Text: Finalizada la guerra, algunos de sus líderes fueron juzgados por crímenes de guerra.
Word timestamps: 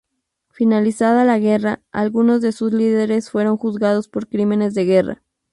Finalizada 0.49 1.23
la 1.25 1.37
guerra, 1.37 1.83
algunos 1.91 2.41
de 2.41 2.53
sus 2.53 2.73
líderes 2.73 3.29
fueron 3.29 3.55
juzgados 3.57 4.07
por 4.09 4.27
crímenes 4.27 4.73
de 4.73 4.85
guerra. 4.85 5.21